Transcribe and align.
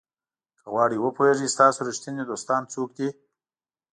که 0.59 0.63
غواړئ 0.71 0.97
وپوهیږئ 0.99 1.47
ستاسو 1.55 1.79
ریښتیني 1.87 2.23
دوستان 2.25 2.61
څوک 2.73 2.89
دي. 2.97 3.09